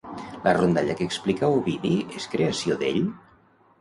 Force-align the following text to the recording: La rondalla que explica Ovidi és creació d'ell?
La 0.45 0.53
rondalla 0.57 0.95
que 1.01 1.07
explica 1.09 1.51
Ovidi 1.57 1.93
és 2.21 2.27
creació 2.35 2.79
d'ell? 2.83 3.03